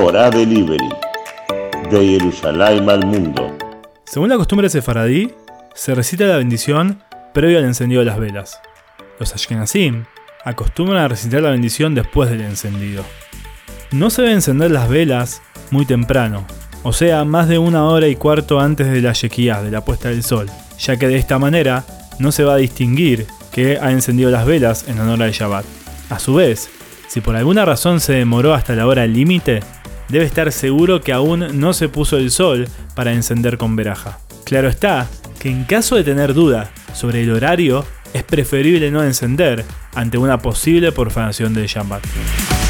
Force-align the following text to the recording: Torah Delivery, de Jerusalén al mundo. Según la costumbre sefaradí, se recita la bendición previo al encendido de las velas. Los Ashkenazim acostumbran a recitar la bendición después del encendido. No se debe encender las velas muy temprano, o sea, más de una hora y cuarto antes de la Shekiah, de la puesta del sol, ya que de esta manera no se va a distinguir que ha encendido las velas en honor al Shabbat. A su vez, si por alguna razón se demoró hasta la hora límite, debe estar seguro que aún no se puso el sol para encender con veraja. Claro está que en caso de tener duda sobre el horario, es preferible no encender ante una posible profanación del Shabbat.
Torah 0.00 0.30
Delivery, 0.30 0.88
de 1.90 2.06
Jerusalén 2.06 2.88
al 2.88 3.04
mundo. 3.04 3.52
Según 4.04 4.28
la 4.28 4.36
costumbre 4.36 4.68
sefaradí, 4.68 5.32
se 5.74 5.92
recita 5.92 6.24
la 6.26 6.36
bendición 6.36 7.02
previo 7.34 7.58
al 7.58 7.64
encendido 7.64 8.02
de 8.02 8.06
las 8.06 8.20
velas. 8.20 8.60
Los 9.18 9.34
Ashkenazim 9.34 10.04
acostumbran 10.44 10.98
a 10.98 11.08
recitar 11.08 11.42
la 11.42 11.50
bendición 11.50 11.96
después 11.96 12.30
del 12.30 12.42
encendido. 12.42 13.02
No 13.90 14.10
se 14.10 14.22
debe 14.22 14.34
encender 14.34 14.70
las 14.70 14.88
velas 14.88 15.42
muy 15.72 15.84
temprano, 15.84 16.46
o 16.84 16.92
sea, 16.92 17.24
más 17.24 17.48
de 17.48 17.58
una 17.58 17.84
hora 17.86 18.06
y 18.06 18.14
cuarto 18.14 18.60
antes 18.60 18.92
de 18.92 19.02
la 19.02 19.14
Shekiah, 19.14 19.64
de 19.64 19.72
la 19.72 19.84
puesta 19.84 20.10
del 20.10 20.22
sol, 20.22 20.48
ya 20.78 20.96
que 20.96 21.08
de 21.08 21.16
esta 21.16 21.40
manera 21.40 21.84
no 22.20 22.30
se 22.30 22.44
va 22.44 22.54
a 22.54 22.58
distinguir 22.58 23.26
que 23.50 23.78
ha 23.78 23.90
encendido 23.90 24.30
las 24.30 24.46
velas 24.46 24.86
en 24.86 25.00
honor 25.00 25.24
al 25.24 25.32
Shabbat. 25.32 25.64
A 26.08 26.20
su 26.20 26.34
vez, 26.34 26.70
si 27.08 27.20
por 27.20 27.34
alguna 27.34 27.64
razón 27.64 27.98
se 27.98 28.12
demoró 28.12 28.54
hasta 28.54 28.76
la 28.76 28.86
hora 28.86 29.04
límite, 29.04 29.60
debe 30.08 30.24
estar 30.24 30.52
seguro 30.52 31.00
que 31.00 31.12
aún 31.12 31.60
no 31.60 31.72
se 31.72 31.88
puso 31.88 32.16
el 32.16 32.30
sol 32.30 32.68
para 32.94 33.12
encender 33.12 33.58
con 33.58 33.76
veraja. 33.76 34.18
Claro 34.44 34.68
está 34.68 35.08
que 35.38 35.50
en 35.50 35.64
caso 35.64 35.96
de 35.96 36.04
tener 36.04 36.34
duda 36.34 36.70
sobre 36.94 37.22
el 37.22 37.32
horario, 37.32 37.84
es 38.12 38.22
preferible 38.22 38.90
no 38.90 39.02
encender 39.02 39.64
ante 39.94 40.18
una 40.18 40.38
posible 40.38 40.92
profanación 40.92 41.54
del 41.54 41.66
Shabbat. 41.66 42.67